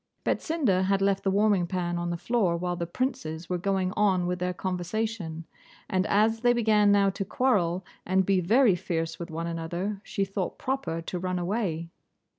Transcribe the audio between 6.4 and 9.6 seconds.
began now to quarrel and be very fierce with one